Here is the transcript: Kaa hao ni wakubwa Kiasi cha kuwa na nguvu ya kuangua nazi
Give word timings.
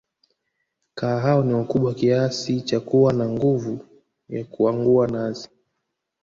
Kaa 0.95 1.19
hao 1.19 1.43
ni 1.43 1.53
wakubwa 1.53 1.93
Kiasi 1.93 2.61
cha 2.61 2.79
kuwa 2.79 3.13
na 3.13 3.29
nguvu 3.29 3.85
ya 4.29 4.43
kuangua 4.45 5.07
nazi 5.07 5.49